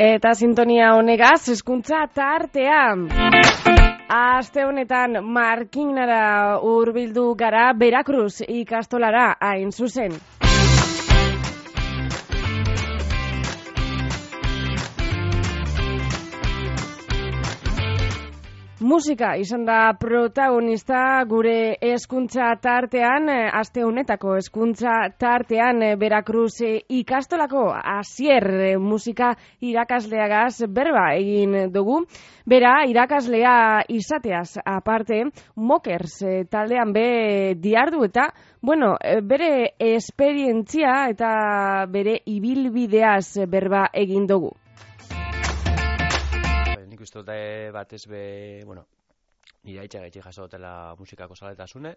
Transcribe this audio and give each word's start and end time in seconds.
Eta 0.00 0.30
sintonia 0.32 0.94
honegaz, 0.96 1.50
eskuntza 1.52 2.06
tartea. 2.16 2.84
Aste 4.16 4.64
honetan 4.64 5.18
markinara 5.34 6.56
hurbildu 6.64 7.34
gara 7.42 7.66
Berakruz 7.76 8.40
ikastolara 8.48 9.34
hain 9.44 9.68
zuzen. 9.76 10.16
Musika 18.90 19.36
izan 19.38 19.62
da 19.68 19.92
protagonista 20.00 21.00
gure 21.30 21.76
eskuntza 21.92 22.48
tartean, 22.62 23.28
eh, 23.30 23.50
aste 23.54 23.84
honetako 23.86 24.32
eskuntza 24.40 24.94
tartean 25.20 25.84
Berakruz 26.00 26.56
eh, 26.66 26.80
ikastolako 26.98 27.68
asier 27.92 28.46
eh, 28.50 28.78
musika 28.82 29.28
irakasleagaz 29.60 30.66
berba 30.78 31.04
egin 31.18 31.70
dugu. 31.74 32.00
Bera, 32.50 32.72
irakaslea 32.90 33.52
izateaz 33.94 34.56
aparte, 34.64 35.20
mokers 35.54 36.16
taldean 36.50 36.90
be 36.96 37.06
diardu 37.62 38.02
eta, 38.08 38.26
bueno, 38.62 38.96
bere 39.22 39.52
esperientzia 39.92 40.96
eta 41.12 41.30
bere 41.94 42.18
ibilbideaz 42.26 43.46
berba 43.54 43.84
egin 44.02 44.26
dugu. 44.26 44.56
Dut 47.14 47.28
eh, 47.32 47.70
batez 47.74 48.04
be, 48.08 48.62
bueno, 48.66 48.86
nire 49.64 49.82
haitxe 49.82 50.00
gaitxe 50.00 50.22
jaso 50.22 50.46
dutela 50.46 50.94
musikako 50.98 51.36
zaletasune, 51.36 51.94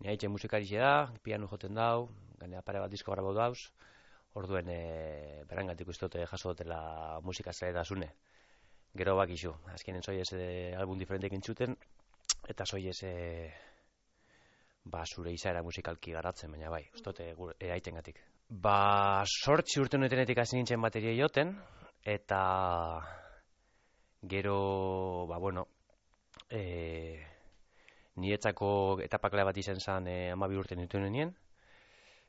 nire 0.00 0.12
haitxe 0.12 0.28
musikarixe 0.28 0.78
da, 0.80 1.12
pianu 1.22 1.48
joten 1.50 1.74
dau, 1.74 2.08
gainera 2.38 2.62
pare 2.62 2.80
bat 2.80 2.90
disko 2.92 3.12
grabau 3.12 3.34
dauz, 3.34 3.58
orduen 4.36 4.68
e, 4.68 5.44
berangatik 5.48 5.88
eh, 5.88 6.26
jaso 6.26 6.52
dutela 6.52 7.20
musika 7.22 7.52
zaletasune. 7.52 8.12
Gero 8.96 9.16
bakizu, 9.16 9.52
azkenen 9.74 10.02
zoi 10.02 10.20
ez 10.20 10.32
e, 10.32 10.74
album 10.76 10.98
diferentek 10.98 11.32
entzuten, 11.32 11.76
eta 12.48 12.64
zoi 12.64 12.86
ez 12.88 13.02
e, 13.02 13.50
ba, 14.84 15.04
zure 15.04 15.32
izaera 15.32 15.62
musikalki 15.62 16.12
garatzen, 16.12 16.50
baina 16.52 16.70
bai, 16.70 16.84
uste 16.94 17.10
dut 17.10 17.20
e, 17.20 17.34
gure- 17.34 17.56
e, 17.60 17.70
aitengatik. 17.72 18.20
Ba, 18.48 19.24
sortzi 19.26 19.80
urte 19.80 19.98
nuetenetik 19.98 20.38
hasi 20.38 20.56
nintzen 20.56 20.80
bateria 20.80 21.12
joten, 21.18 21.56
eta 22.04 22.40
Gero, 24.22 25.26
ba, 25.28 25.38
bueno, 25.38 25.68
e, 26.50 27.20
niretzako 28.16 28.68
etapakla 29.04 29.44
bat 29.44 29.58
izan 29.60 29.80
zen 29.80 30.08
e, 30.08 30.16
amabi 30.32 30.56
urte 30.56 30.76
nitu 30.76 31.00
nenien. 31.00 31.34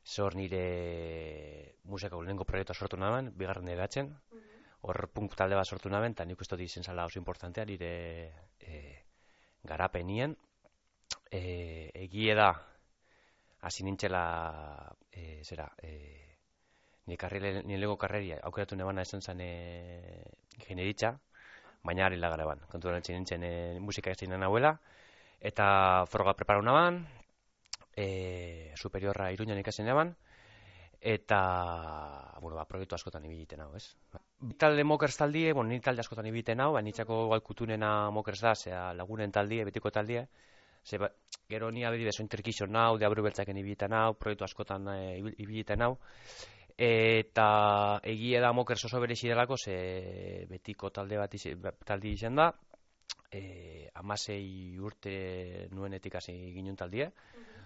Zor 0.07 0.35
nire 0.39 1.77
musikako 1.83 2.21
lehenko 2.23 2.45
proiektua 2.47 2.75
sortu 2.75 2.97
naben, 2.97 3.31
bigarren 3.35 3.65
degatzen. 3.67 4.13
Hor 4.87 5.07
punk 5.11 5.35
talde 5.35 5.57
bat 5.59 5.67
sortu 5.67 5.89
naben, 5.89 6.15
eta 6.15 6.25
nik 6.25 6.41
uste 6.41 6.55
dut 6.55 6.63
izen 6.63 6.83
zala 6.83 7.05
oso 7.05 7.19
importantea 7.19 7.65
nire 7.65 7.91
e, 8.59 8.81
garapenien. 9.63 10.35
E, 11.31 11.91
egie 12.05 12.35
da, 12.35 12.51
hasi 13.67 13.83
nintzela, 13.83 14.23
e, 15.11 15.43
zera, 15.43 15.67
e, 15.83 15.91
nire, 17.05 17.17
karrele, 17.17 17.63
nire 17.63 17.79
lego 17.79 17.97
karreria 17.97 18.39
aukeratu 18.47 18.79
nebana 18.79 19.03
esan 19.03 19.21
zen 19.21 19.41
e, 19.43 19.51
ingenieritza, 20.59 21.17
baina 21.87 22.05
ari 22.07 22.19
lagara 22.19 22.45
ban. 22.45 22.61
Kontu 22.71 22.91
nintzen 22.91 23.43
e, 23.43 23.53
musika 23.79 24.11
ez 24.11 24.19
zinen 24.19 24.43
nahuela, 24.43 24.75
eta 25.39 26.05
froga 26.11 26.35
preparau 26.35 26.63
naban, 26.65 27.05
e, 27.95 28.73
superiorra 28.75 29.31
iruñan 29.33 29.59
ikasi 29.63 29.83
naban, 29.87 30.15
eta, 30.99 31.39
bueno, 32.41 32.57
ba, 32.57 32.65
proiektu 32.65 32.95
askotan 32.97 33.25
ibiliten 33.25 33.61
hau, 33.61 33.71
ez? 33.77 33.85
Bi 34.41 34.53
Talde 34.59 34.83
mokers 34.83 35.17
taldie, 35.17 35.53
bueno, 35.53 35.69
ni 35.69 35.79
talde 35.81 36.01
askotan 36.03 36.27
ibiliten 36.29 36.61
hau, 36.61 36.71
bainitzako 36.73 37.23
igual 37.25 37.41
kutunena 37.45 38.09
mokers 38.13 38.41
da, 38.41 38.53
zera 38.55 38.93
lagunen 38.97 39.31
taldie, 39.31 39.63
betiko 39.65 39.91
taldie, 39.93 40.27
ze, 40.83 40.97
ba, 41.01 41.09
gero 41.49 41.71
ni 41.71 41.85
abedi 41.85 42.05
bezo 42.05 42.23
interkixon 42.25 42.71
nau, 42.71 42.97
deabru 42.97 43.23
beltzaken 43.25 43.57
ibiliten 43.61 43.93
hau, 43.93 44.13
proiektu 44.19 44.45
askotan 44.45 44.89
e, 44.93 44.99
ibil- 45.21 45.37
ibiliten 45.37 45.85
hau, 45.85 45.97
eta 46.77 47.99
egia 48.05 48.39
da 48.41 48.53
mokers 48.53 48.85
oso 48.85 48.99
berezi 49.01 49.27
delako, 49.31 49.57
ze 49.57 50.45
betiko 50.49 50.91
talde 50.93 51.17
bat 51.17 51.33
ize, 51.33 51.55
taldi 51.85 52.11
izan 52.13 52.35
da, 52.37 52.51
e, 53.31 53.89
amasei 53.95 54.77
urte 54.79 55.67
nuenetik 55.71 56.15
hasi 56.15 56.35
ginen 56.53 56.77
taldie, 56.77 57.09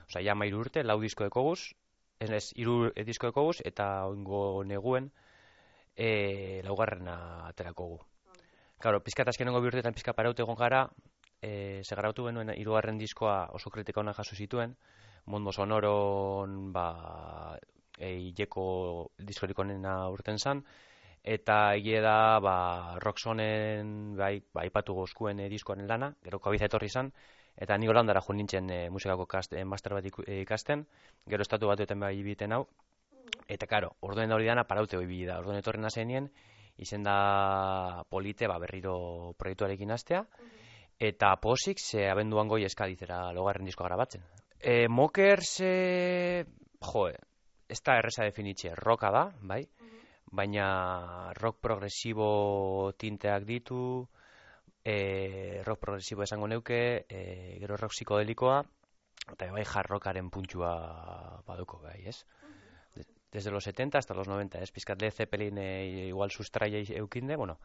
osea, 0.08 0.24
ja 0.24 0.36
mairu 0.36 0.64
urte, 0.64 0.84
lau 0.84 1.00
disko 1.02 1.28
ekoguz, 1.28 1.74
ez 2.20 2.30
ez, 2.32 2.46
iru 2.56 2.92
disko 3.06 3.28
ekoguz, 3.34 3.60
eta 3.66 4.06
oingo 4.08 4.64
neguen, 4.64 5.12
e, 5.96 6.62
laugarrena 6.64 7.48
aterako 7.50 7.88
gu. 7.92 8.00
Claro, 8.82 9.04
pizkat 9.04 9.28
azkenengo 9.28 9.60
bi 9.62 9.68
urteetan 9.70 9.94
pizka 9.94 10.16
paraute 10.18 10.42
egon 10.42 10.56
gara, 10.56 10.86
e, 11.42 11.82
ze 11.84 11.96
garautu 11.96 12.30
genuen 12.30 12.54
hirugarren 12.56 12.98
diskoa 12.98 13.50
oso 13.54 13.70
kritika 13.70 14.00
ona 14.00 14.14
jaso 14.14 14.36
zituen, 14.36 14.78
Mondo 15.26 15.52
Sonoron, 15.52 16.72
ba, 16.74 17.60
e, 18.02 18.16
hileko 18.28 18.64
diskorik 19.30 19.60
onena 19.62 19.96
urten 20.10 20.40
zan, 20.42 20.64
eta 21.24 21.76
egie 21.78 22.02
da, 22.02 22.40
ba, 22.42 22.98
Roxonen, 23.00 24.16
bai, 24.18 24.40
ba, 24.54 24.66
ipatu 24.66 24.96
gozkuen 24.98 25.40
e, 25.40 25.50
diskoaren 25.50 25.88
lana, 25.88 26.12
gero 26.26 26.42
kabiza 26.42 26.66
etorri 26.66 26.90
zan, 26.90 27.12
eta 27.56 27.78
ni 27.78 27.88
Holandara 27.88 28.24
jo 28.26 28.34
nintzen 28.34 28.70
e, 28.70 28.80
musikako 28.90 29.28
kast, 29.30 29.54
e, 29.54 29.64
master 29.66 29.94
bat 30.00 30.08
e, 30.26 30.42
ikasten, 30.42 30.88
gero 31.30 31.46
estatu 31.46 31.70
batuetan 31.70 32.02
bai 32.02 32.16
ibiten 32.18 32.58
hau, 32.58 32.66
eta 33.48 33.68
karo, 33.70 33.94
orduen 34.02 34.34
hori 34.34 34.50
dana 34.50 34.66
paraute 34.66 34.98
hori 34.98 35.26
da, 35.26 35.38
orduen 35.40 35.62
etorri 35.62 35.82
nazenien, 35.82 36.32
izen 36.82 37.04
da 37.06 38.04
polite, 38.10 38.48
ba, 38.50 38.58
berriro 38.58 39.36
proiektuarekin 39.38 39.92
hastea, 39.94 40.26
eta 41.02 41.36
posik 41.42 41.80
ze 41.82 42.08
abenduan 42.10 42.50
goi 42.50 42.64
eskadizera 42.66 43.32
logarren 43.34 43.66
disko 43.66 43.86
grabatzen. 43.86 44.24
E, 44.60 44.88
Mokers, 44.88 45.60
e, 45.66 46.46
jo, 46.82 47.10
ez 47.72 47.80
da 47.88 47.96
erreza 48.02 48.26
definitxe, 48.28 48.74
roka 48.76 49.10
da, 49.16 49.24
bai, 49.42 49.64
baina 50.32 51.32
rock 51.40 51.60
progresibo 51.64 52.92
tinteak 53.00 53.46
ditu, 53.48 54.08
e, 54.84 55.62
rock 55.66 55.80
progresibo 55.80 56.24
esango 56.24 56.48
neuke, 56.52 57.06
e, 57.10 57.58
gero 57.62 57.78
rock 57.78 57.92
psikodelikoa, 57.96 58.62
eta 59.32 59.50
bai 59.54 59.64
jarrokaren 59.66 60.30
puntua 60.34 60.72
baduko, 61.48 61.80
bai, 61.84 62.00
ez? 62.08 62.26
De- 62.96 63.06
Desde 63.32 63.52
los 63.52 63.64
70 63.64 63.98
hasta 63.98 64.14
los 64.14 64.28
90, 64.28 64.60
ez? 64.60 64.72
Pizkat 64.72 65.02
Led 65.02 65.12
Zeppelin 65.16 65.58
e, 65.58 66.08
igual 66.10 66.32
sustraia 66.32 66.82
eukinde, 67.00 67.36
bueno, 67.38 67.60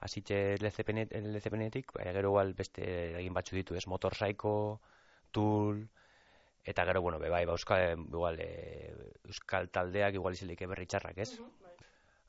hasitxe 0.00 0.56
Led 0.58 0.72
Zeppelin- 0.74 1.10
Led 1.10 1.40
Zeppelinetik, 1.42 1.92
baina 1.94 2.12
gero 2.12 2.30
igual 2.34 2.54
beste 2.54 2.86
egin 3.20 3.34
batzu 3.34 3.54
ditu, 3.56 3.76
ez? 3.78 3.86
Motor 3.86 4.14
Psycho, 4.18 4.80
Tool, 5.30 5.86
eta 6.64 6.84
gero, 6.86 7.02
bueno, 7.02 7.18
be, 7.18 7.28
bai, 7.30 7.44
ba, 7.46 7.52
euskal, 7.54 7.98
igual, 8.08 8.40
e, 8.40 9.11
euskal 9.28 9.68
taldeak 9.70 10.14
igual 10.18 10.34
izelik 10.36 10.64
berri 10.68 10.86
txarrak, 10.86 11.18
ez? 11.18 11.30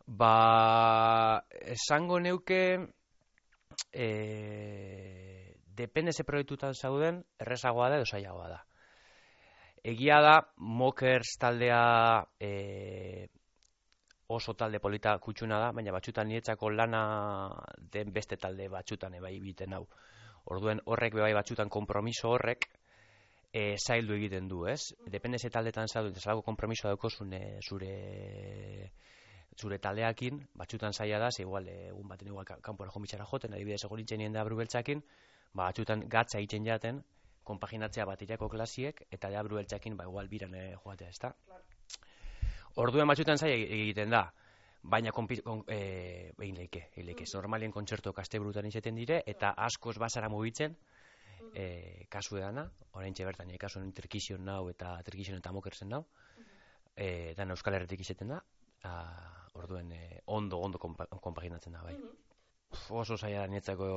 Ba, 0.06 1.46
esango 1.74 2.20
neuke, 2.20 2.62
e, 3.92 4.08
depende 5.76 6.14
ze 6.14 6.24
proiektutan 6.24 6.74
zauden, 6.74 7.24
errezagoa 7.40 7.90
da 7.90 8.02
edo 8.02 8.06
zailagoa 8.06 8.50
da. 8.50 8.60
Egia 9.84 10.20
da, 10.24 10.36
Mokers 10.58 11.38
taldea 11.40 12.24
e, 12.40 13.28
oso 14.28 14.54
talde 14.56 14.80
polita 14.80 15.18
kutsuna 15.20 15.60
da, 15.60 15.72
baina 15.72 15.92
batxutan 15.92 16.28
niretzako 16.28 16.70
lana 16.72 17.04
den 17.78 18.14
beste 18.14 18.38
talde 18.38 18.70
batxutan 18.70 19.16
ebai 19.20 19.36
egiten 19.36 19.74
hau. 19.74 19.88
Orduen 20.52 20.82
horrek 20.86 21.16
bebai 21.16 21.34
batxutan 21.34 21.70
konpromiso 21.70 22.32
horrek 22.36 22.70
e, 23.54 23.78
zaildu 23.78 24.16
egiten 24.18 24.48
du, 24.50 24.66
ez? 24.68 24.94
Depende 25.06 25.38
ze 25.40 25.50
taldetan 25.54 25.88
zaudun, 25.88 26.16
zelako 26.20 26.42
konpromiso 26.42 26.88
daukozun 26.90 27.34
e, 27.38 27.44
zure 27.62 28.92
zure 29.56 29.78
taldeakin, 29.80 30.40
batxutan 30.58 30.94
zaila 30.94 31.20
da, 31.20 31.32
ze 31.32 31.44
igual, 31.44 31.68
eh, 31.68 31.90
egun 31.90 32.08
baten 32.08 32.28
igual 32.28 32.46
ka- 32.46 32.60
kanpora 32.62 32.90
jomitxara 32.92 33.26
joten, 33.26 33.54
adibidez 33.54 33.84
egon 33.86 34.02
nien 34.18 34.34
deabru 34.34 34.56
beltzakin, 34.58 35.04
ba, 35.54 35.68
batxutan 35.68 36.08
gatza 36.10 36.40
egiten 36.40 36.66
jaten, 36.66 37.04
konpaginatzea 37.44 38.06
batirako 38.06 38.50
klasiek, 38.50 39.04
eta 39.12 39.30
deabru 39.30 39.56
beltzakin, 39.56 39.98
ba, 39.98 40.06
igual 40.06 40.28
biran 40.28 40.56
eh, 40.56 40.76
joatea, 40.84 41.10
ezta? 41.10 41.36
Orduen 42.76 43.08
batxutan 43.08 43.38
zaila 43.38 43.56
e- 43.56 43.70
egiten 43.84 44.10
da, 44.10 44.24
baina 44.82 45.12
konpi, 45.12 45.38
kon, 45.42 45.64
e, 45.68 46.32
egin 46.40 46.58
leike, 46.58 46.88
leike. 46.98 47.26
Normalien 47.34 47.72
kontzertuak 47.72 48.20
asteburutan 48.20 48.66
izaten 48.66 48.96
dire, 48.96 49.22
eta 49.28 49.52
askoz 49.52 49.98
bazara 50.00 50.30
mugitzen, 50.30 50.76
e, 51.54 52.06
kasu 52.10 52.38
edana, 52.38 52.66
orain 52.94 53.14
bertan, 53.14 53.50
e, 53.50 53.58
kasu 53.58 53.82
interkizion 53.84 54.44
nau 54.46 54.70
eta 54.70 54.96
terkizion 55.04 55.38
eta 55.38 55.52
mokerzen 55.52 55.90
nau, 55.90 56.06
e, 56.96 57.34
dan 57.38 57.52
Euskal 57.52 57.76
Herretik 57.76 58.02
izaten 58.02 58.36
da, 58.36 58.42
a, 58.84 58.94
orduen 59.54 59.92
e, 59.92 60.22
ondo, 60.26 60.60
ondo 60.60 60.80
konpa, 60.80 61.08
konpaginatzen 61.08 61.74
da, 61.74 61.84
bai. 61.84 61.96
Pff, 62.74 62.92
oso 63.04 63.18
zaila 63.18 63.46
da 63.46 63.48
nietzako 63.48 63.88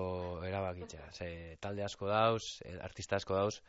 erabakitzea, 0.44 1.10
ze 1.18 1.28
talde 1.60 1.84
asko 1.84 2.08
dauz, 2.12 2.60
artista 2.80 3.16
asko 3.16 3.34
dauz, 3.34 3.60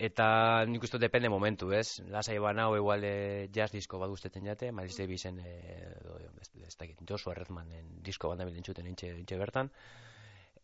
Eta 0.00 0.64
nik 0.64 0.84
uste 0.86 0.96
depende 0.96 1.28
momentu, 1.28 1.66
ez? 1.76 2.00
Lasai 2.08 2.38
banau 2.40 2.70
igual 2.72 3.02
e, 3.04 3.48
jazz 3.52 3.68
disko 3.74 3.98
badu 4.00 4.14
usteten 4.16 4.46
jate, 4.48 4.70
Miles 4.72 4.96
Davisen, 4.96 5.40
e, 5.44 5.50
edo, 5.90 6.14
ez, 6.40 6.48
ez 6.68 6.76
dakit, 6.80 7.02
Joshua 7.04 7.34
Redmanen 7.36 7.98
disko 8.06 8.30
banda 8.30 8.46
bilentxuten 8.48 8.88
intxe, 8.88 9.10
intxe 9.20 9.36
bertan. 9.36 9.68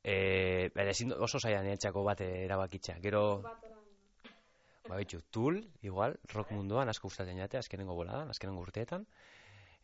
E, 0.06 0.70
bera, 0.70 0.92
ezin 0.94 1.10
oso 1.18 1.40
zaian 1.42 1.66
etxako 1.66 2.04
bat 2.06 2.20
erabakitza. 2.22 2.94
Gero, 3.02 3.22
ba, 3.42 4.98
bitxu, 5.00 5.18
Tool, 5.34 5.58
igual, 5.82 6.14
rock 6.30 6.52
munduan 6.54 6.92
asko 6.92 7.08
gustatzen 7.08 7.40
jate, 7.42 7.58
azkenengo 7.58 7.96
boladan, 7.98 8.30
azkenengo 8.30 8.62
urteetan. 8.62 9.06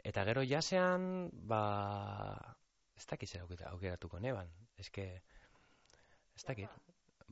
Eta 0.07 0.23
gero 0.29 0.45
jasean, 0.47 1.03
ba, 1.51 1.63
ez 2.99 3.07
dakit 3.11 3.31
zer 3.35 3.43
aukera- 3.43 3.73
aukeratuko 3.75 4.21
neban. 4.23 4.51
Que, 4.95 5.09
ez 6.37 6.45
dakit, 6.47 6.71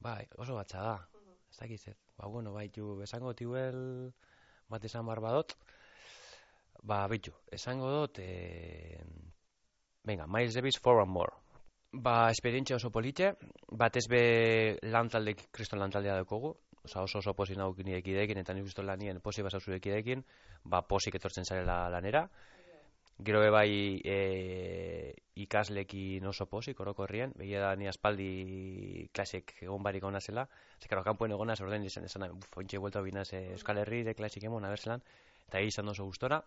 bai, 0.03 0.25
oso 0.39 0.55
batza 0.59 0.83
da. 0.83 0.97
Ez 1.51 1.59
dakit 1.59 1.81
zer. 1.83 1.97
Ba, 2.19 2.27
bueno, 2.27 2.53
baitu, 2.55 2.97
esango 3.07 3.35
tiuel 3.39 3.79
bat 4.71 4.85
esan 4.87 5.07
bar 5.07 5.23
badot. 5.23 5.55
Ba, 6.83 7.05
bitu, 7.11 7.31
esango 7.55 7.91
dut, 7.91 8.19
e, 8.19 8.99
venga, 10.03 10.27
Miles 10.27 10.55
Davis 10.55 10.79
for 10.79 11.03
and 11.03 11.11
more. 11.11 11.33
Ba, 11.93 12.31
esperientzia 12.31 12.77
oso 12.77 12.93
politxe, 12.95 13.33
batez 13.75 14.05
be 14.09 14.79
lantalde, 14.95 15.35
kriston 15.51 15.81
lantaldea 15.83 16.15
daukogu, 16.15 16.55
Osa, 16.83 17.03
oso 17.03 17.19
oso 17.19 17.35
posi 17.37 17.57
nauk 17.59 17.83
nire 17.85 17.99
ekideekin, 18.01 18.39
eta 18.41 18.55
nik 18.57 18.65
uste 18.65 18.83
lanien 18.83 19.19
posi 19.21 19.43
basau 19.45 19.61
zure 19.61 19.77
ekideekin, 19.77 20.23
ba, 20.65 20.81
posik 20.81 21.19
etortzen 21.19 21.45
zarela 21.45 21.91
lanera. 21.93 22.23
Gero 23.21 23.43
bai 23.53 24.01
e, 24.01 25.13
ikaslekin 25.45 26.25
oso 26.25 26.47
posik, 26.49 26.81
orokorrien, 26.81 27.35
begia 27.37 27.61
da 27.61 27.75
ni 27.77 27.91
aspaldi 27.91 29.11
klasik 29.13 29.53
egon 29.61 29.83
barik 29.83 30.07
ona 30.09 30.21
zela, 30.21 30.47
zekaro, 30.81 31.05
kanpoen 31.05 31.37
egonaz, 31.37 31.61
orden 31.61 31.85
izan, 31.85 32.09
esan, 32.09 32.31
buf, 32.33 32.57
ointxe 32.63 32.81
buelta 32.81 33.05
binaz 33.05 33.29
Euskal 33.35 33.83
Herri 33.83 34.03
de 34.09 34.15
klasik 34.15 34.49
emon, 34.49 34.65
abertzelan, 34.65 35.05
eta 35.51 35.61
izan 35.61 35.93
oso 35.93 36.09
gustora, 36.09 36.41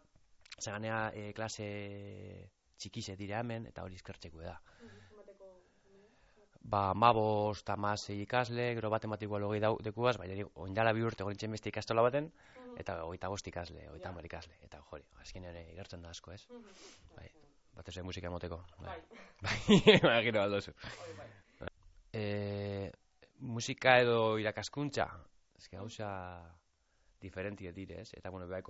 zeganea 0.57 1.11
e, 1.13 1.29
klase 1.37 1.69
txikize 2.79 3.19
dira 3.19 3.43
hemen, 3.45 3.69
eta 3.69 3.85
hori 3.85 4.01
eskertzeko 4.01 4.41
da. 4.41 4.57
Ba, 6.63 6.93
mabos 6.95 7.59
eta 7.59 7.75
masei 7.75 8.21
ikasle, 8.23 8.69
gero 8.77 8.89
matematikoa 8.89 9.39
logei 9.43 9.59
dau, 9.59 9.73
dekuaz, 9.83 10.15
baina 10.17 10.45
oindala 10.63 10.93
bi 10.95 11.03
urte 11.03 11.25
gorintzen 11.27 11.51
beste 11.51 11.67
ikastola 11.69 12.05
baten, 12.05 12.29
eta 12.79 13.01
hogeita 13.03 13.29
bost 13.29 13.47
ikasle, 13.51 13.83
hogeita 13.91 14.09
hamar 14.13 14.25
ikasle, 14.29 14.55
eta 14.63 14.79
jori, 14.89 15.03
azkenean 15.19 15.57
ere 15.59 15.73
igertzen 15.73 16.05
da 16.05 16.13
asko, 16.15 16.31
ez? 16.31 16.45
Bai, 17.17 17.27
batez 17.75 17.97
ere 17.97 18.05
musika 18.07 18.31
emoteko. 18.31 18.61
Bai, 18.79 18.95
bai, 19.43 19.57
imagino 19.97 20.41
aldozu. 20.41 20.71
E, 22.13 22.23
musika 23.43 23.97
edo 23.99 24.37
irakaskuntza, 24.39 25.09
eske 25.59 25.75
gauza 25.75 26.09
diferentie 27.23 27.73
dire, 27.75 28.01
ez? 28.03 28.13
Eta, 28.15 28.31
bueno, 28.31 28.47
behar 28.47 28.63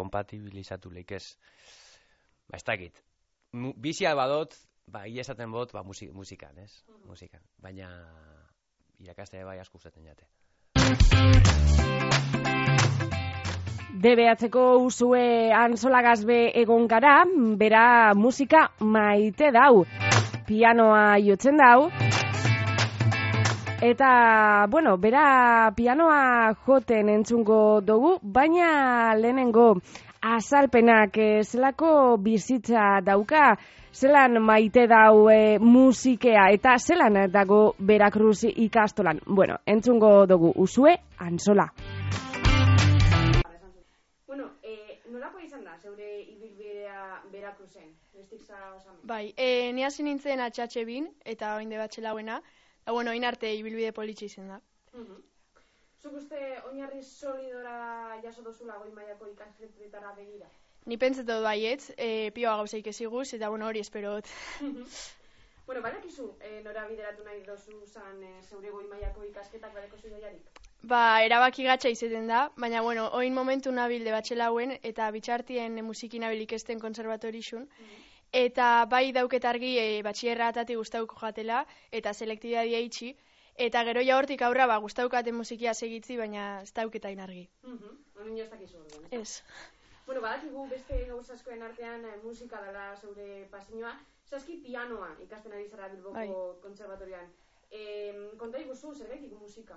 kompatibilizatu 0.00 0.92
leik 0.96 1.12
ez. 1.12 1.26
Ba, 2.48 2.56
ez 2.56 2.64
dakit. 2.64 3.04
Bizia 3.76 4.14
badot, 4.16 4.56
ba, 4.92 5.06
ia 5.06 5.20
esaten 5.20 5.52
bot, 5.52 5.72
ba, 5.72 5.82
musik, 5.84 6.12
musikan, 6.12 6.56
ez? 6.58 6.72
Musikan. 7.06 7.40
Baina, 7.62 7.88
irakastea 9.00 9.44
bai 9.44 9.58
asko 9.60 9.78
gustatzen 9.78 10.04
jate. 10.08 10.26
DBH-ko 13.98 14.64
usue 14.86 15.50
ansolagazbe 15.52 16.52
egon 16.60 16.86
gara, 16.86 17.24
bera 17.58 18.14
musika 18.14 18.68
maite 18.80 19.50
dau. 19.50 19.84
Pianoa 20.46 21.18
jotzen 21.18 21.58
dau. 21.58 21.88
Eta, 23.82 24.66
bueno, 24.70 24.96
bera 24.98 25.70
pianoa 25.76 26.54
joten 26.66 27.10
entzungo 27.10 27.80
dugu, 27.80 28.16
baina 28.22 29.14
lehenengo 29.14 29.76
azalpenak 30.22 31.18
eh, 31.18 31.42
zelako 31.44 32.16
bizitza 32.22 33.00
dauka, 33.06 33.56
zelan 33.98 34.38
maite 34.42 34.86
dau 34.86 35.28
eh, 35.30 35.58
musikea 35.58 36.48
eta 36.54 36.76
zelan 36.78 37.16
dago 37.32 37.74
Veracruz 37.78 38.44
ikastolan. 38.44 39.20
Bueno, 39.26 39.58
entzungo 39.66 40.26
dugu 40.26 40.52
usue 40.56 40.94
ansola. 41.18 41.66
Bueno, 44.26 44.50
eh, 44.62 45.00
nolako 45.10 45.40
izan 45.40 45.64
da, 45.64 45.74
zeure 45.78 46.20
ibilbidea 46.22 47.22
osamen. 48.76 49.00
Bai, 49.02 49.34
e, 49.36 49.72
ni 49.72 49.84
hasi 49.84 50.02
nintzen 50.02 50.40
atxatxe 50.40 50.84
bin, 50.84 51.10
eta 51.24 51.56
oin 51.56 51.68
debatxe 51.68 52.02
lauena, 52.02 52.40
da 52.86 52.92
bueno, 52.92 53.10
oin 53.10 53.24
arte 53.24 53.50
ibilbide 53.54 53.92
politxe 53.92 54.26
izan 54.26 54.48
da. 54.48 54.60
Zuk 55.98 56.14
uste 56.14 56.38
oinarri 56.70 57.02
solidora 57.02 58.16
jaso 58.22 58.42
dozula 58.42 58.78
goi 58.78 58.92
mailako 58.94 59.26
ikasketetara 59.32 60.14
begira? 60.14 60.46
Ni 60.88 60.96
pentsetu 60.96 61.28
dut 61.34 61.44
baietz, 61.44 61.92
e, 61.96 62.30
pioa 62.32 62.56
gauzaik 62.62 62.86
eziguz, 62.88 63.28
eta 63.36 63.48
bueno, 63.52 63.66
hori 63.68 63.84
esperot. 63.84 64.28
Bueno, 65.68 65.82
badakizu, 65.84 66.26
eh, 66.40 66.62
nora 66.64 66.86
bideratu 66.88 67.24
nahi 67.26 67.42
dozu 67.44 67.74
zan 67.86 68.22
eh, 68.24 68.38
zeure 68.48 68.70
goi 68.72 68.86
mailako 68.88 69.26
ikasketak 69.26 69.74
badeko 69.74 69.98
zuidaiarik? 70.00 70.62
Ba, 70.92 71.00
erabaki 71.26 71.66
gatxa 71.66 71.92
izeten 71.92 72.30
da, 72.32 72.38
baina 72.64 72.80
bueno, 72.86 73.04
oin 73.18 73.36
momentu 73.36 73.74
nabil 73.78 74.06
debatxe 74.08 74.38
lauen, 74.38 74.72
eta 74.90 75.10
bitxartien 75.16 75.76
musiki 75.84 76.22
nabil 76.24 76.40
ikesten 76.46 76.80
konservatorixun, 76.80 77.68
eta 78.40 78.70
bai 78.94 79.12
dauket 79.12 79.44
argi 79.52 79.74
e, 79.82 79.86
batxierra 80.08 80.48
atati 80.54 80.80
gustauko 80.80 81.20
jatela, 81.20 81.60
eta 82.00 82.16
selektidadia 82.16 82.80
itxi, 82.88 83.12
eta 83.68 83.84
gero 83.90 84.08
ja 84.08 84.16
hortik 84.16 84.48
aurra 84.48 84.70
ba, 84.72 84.80
gustaukaten 84.88 85.36
musikia 85.36 85.74
segitzi, 85.74 86.16
baina 86.16 86.48
ez 86.62 86.72
dauketain 86.80 87.20
argi. 87.28 87.44
Honin 87.68 88.40
ez 88.46 88.48
dakizu 88.56 88.80
orduan. 88.86 89.12
Ez. 89.20 89.42
Bueno, 90.08 90.22
badakigu 90.24 90.62
beste 90.70 90.98
gauza 91.04 91.34
askoen 91.34 91.62
artean 91.62 92.04
eh, 92.08 92.14
musika 92.22 92.62
dela 92.64 92.84
zeure 92.96 93.42
pasioa. 93.50 93.90
Zaski 94.30 94.54
pianoa 94.64 95.10
ikasten 95.24 95.52
ari 95.52 95.66
zara 95.68 95.88
Bilboko 95.92 96.14
Bai. 96.14 96.30
kontserbatorioan. 96.62 97.28
Eh, 97.70 98.14
konta 98.40 98.62
iguzu, 98.62 98.94
zergatik 98.94 99.34
musika? 99.40 99.76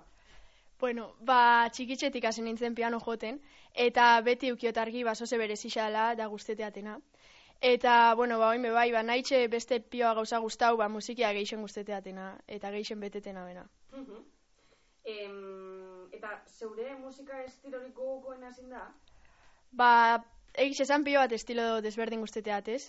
Bueno, 0.80 1.10
ba, 1.20 1.68
txikitxetik 1.76 2.30
hasi 2.30 2.46
nintzen 2.48 2.80
piano 2.80 3.02
joten, 3.10 3.42
eta 3.88 4.08
beti 4.30 4.54
ukiot 4.56 4.82
argi 4.86 5.04
basoze 5.10 5.42
berezixala 5.44 6.08
da 6.16 6.32
guzteteatena. 6.38 6.96
Eta, 7.74 8.00
bueno, 8.16 8.40
ba, 8.40 8.56
oin 8.56 8.72
bai, 8.80 8.88
ba, 8.96 9.04
nahitxe 9.04 9.46
beste 9.52 9.84
pioa 9.84 10.16
gauza 10.24 10.40
guztau, 10.48 10.78
ba, 10.78 10.88
musikia 10.98 11.36
geixen 11.42 11.68
guzteteatena, 11.68 12.32
eta 12.48 12.72
geixen 12.80 13.04
betetena 13.04 13.44
bena. 13.52 13.68
Em, 15.04 16.08
eta 16.16 16.38
zeure 16.48 16.96
musika 17.06 17.44
estilorik 17.44 17.94
gogokoena 18.00 18.56
zin 18.56 18.70
da? 18.80 18.88
Ba, 19.72 20.24
egiz 20.54 20.82
esan 20.84 21.06
pio 21.08 21.20
bat 21.24 21.32
estilo 21.32 21.82
desberdin 21.82 22.22
guzteteatez. 22.26 22.82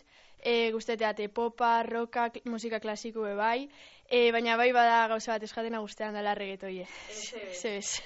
E, 0.43 0.73
guzteteate 0.75 1.29
popa, 1.29 1.83
roka, 1.87 2.27
musika 2.51 2.81
klasiko 2.83 3.23
bai, 3.39 3.69
e, 4.11 4.33
baina 4.35 4.57
bai 4.59 4.73
bada 4.75 5.07
gauza 5.13 5.37
bat 5.37 5.45
eskatena 5.47 5.79
guztean 5.85 6.19
dela 6.19 6.35
reggaetoie. 6.35 6.89
Eze, 7.11 7.45
Zebez. 7.61 8.03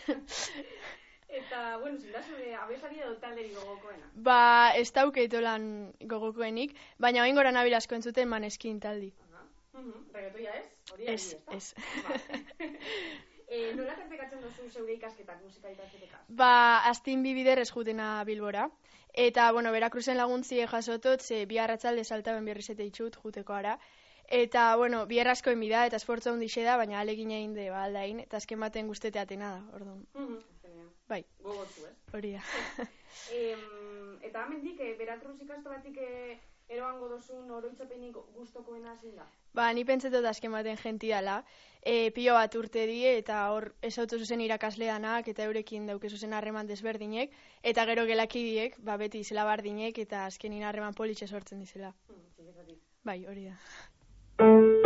Eta, 1.37 1.78
bueno, 1.78 1.99
zin 1.99 2.12
da 2.12 2.21
zure 2.23 2.52
abesari 2.54 3.00
edo 3.00 3.14
talderi 3.23 3.54
gogokoena? 3.54 4.11
ba, 4.28 4.73
ez 4.76 4.92
dauketo 4.92 5.40
lan 5.40 5.66
gogokoenik, 6.12 6.76
baina 6.99 7.25
oin 7.25 7.40
gora 7.40 7.52
nabil 7.56 7.75
asko 7.76 7.97
entzuten 7.97 8.28
maneskin 8.28 8.80
taldi. 8.80 9.12
Reggaetoia 10.12 10.52
ez? 10.61 10.68
Hori 10.92 11.09
Ez, 11.12 11.37
ez. 11.52 11.75
e, 13.49 13.75
nola 13.79 13.95
tartekatzen 13.99 14.43
duzu 14.43 14.69
zeure 14.71 14.95
ikasketak, 14.95 15.43
musika 15.43 15.71
ikasketak? 15.71 16.25
Ba, 16.29 16.83
astin 16.91 17.23
bi 17.23 17.35
biderrez 17.35 17.69
jutena 17.71 18.25
Bilbora. 18.25 18.69
Eta, 19.26 19.50
bueno, 19.53 19.73
Veracruzen 19.73 20.19
laguntzi 20.19 20.61
jasotot, 20.69 21.23
ze 21.23 21.45
bi 21.47 21.59
arratzalde 21.59 22.05
saltaben 22.05 22.45
berrizete 22.45 22.85
itxut 22.85 23.17
juteko 23.23 23.55
ara. 23.55 23.79
Eta, 24.29 24.75
bueno, 24.76 25.07
bi 25.07 25.21
askoen 25.21 25.61
bida 25.61 25.87
eta 25.87 25.97
esfortzu 25.97 26.33
handixe 26.33 26.65
da, 26.67 26.76
baina 26.76 26.99
alegin 27.00 27.31
egin 27.31 27.55
de 27.55 27.71
ba, 27.71 27.85
aldain, 27.85 28.21
eta 28.21 28.37
azken 28.37 28.61
baten 28.61 28.88
guzteteatena 28.88 29.53
da, 29.55 29.62
orduan. 29.79 30.05
Bai, 31.09 31.25
Gogotzu, 31.41 31.87
ez? 31.87 31.97
hori 32.12 32.33
da. 32.35 32.43
Em, 33.33 34.19
eta 34.26 34.43
amendik, 34.45 34.81
e, 34.81 34.93
Veracruz 34.99 35.38
ikastolatik 35.41 35.97
e, 35.97 36.38
eroango 36.68 37.08
dozun 37.08 37.50
oroitzapenik 37.50 38.16
gustokoena 38.35 38.96
zein 38.96 39.16
da? 39.16 39.26
Ba, 39.54 39.68
ni 39.73 39.85
pentsetot 39.88 40.25
azken 40.28 40.52
baten 40.52 40.78
genti 40.82 41.11
dala, 41.14 41.37
e, 41.82 42.11
pilo 42.16 42.35
bat 42.37 42.54
urte 42.61 42.87
die, 42.90 43.16
eta 43.23 43.38
hor 43.54 43.70
esautu 43.90 44.18
zuzen 44.18 44.42
irakasleanak, 44.44 45.28
eta 45.32 45.46
eurekin 45.49 45.87
dauke 45.87 46.11
zuzen 46.11 46.35
harreman 46.37 46.66
desberdinek, 46.66 47.37
eta 47.62 47.87
gero 47.92 48.06
gelakidiek, 48.11 48.80
ba, 48.90 48.99
beti 49.00 49.25
zela 49.25 49.46
bardinek, 49.49 50.02
eta 50.06 50.26
azkenin 50.26 50.66
harreman 50.66 50.94
politxe 50.94 51.30
sortzen 51.30 51.62
dizela. 51.62 51.94
Bai, 53.06 53.23
hori 53.30 53.49
da. 53.50 53.56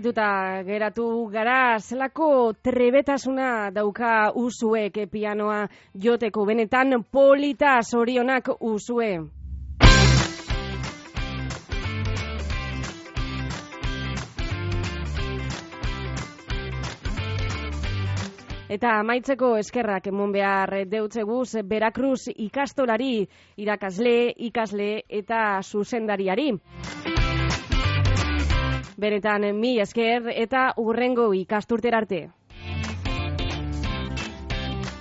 harrituta 0.00 0.62
geratu 0.64 1.28
gara, 1.28 1.78
zelako 1.78 2.54
trebetasuna 2.62 3.70
dauka 3.70 4.32
usuek 4.34 4.96
pianoa 5.12 5.68
joteko, 5.94 6.46
benetan 6.46 7.04
polita 7.12 7.80
zorionak 7.82 8.48
usue. 8.60 9.20
Eta 18.70 19.00
amaitzeko 19.00 19.56
eskerrak 19.58 20.06
emon 20.06 20.32
behar 20.32 20.86
deutzeguz 20.88 21.60
Berakruz 21.66 22.30
ikastolari, 22.36 23.26
irakasle, 23.58 24.32
ikasle 24.48 25.02
eta 25.08 25.60
zuzendariari. 25.60 26.54
Beretan 29.00 29.46
mi 29.56 29.78
esker 29.80 30.26
eta 30.42 30.62
urrengo 30.76 31.30
ikasturter 31.34 31.94
arte. 31.96 32.18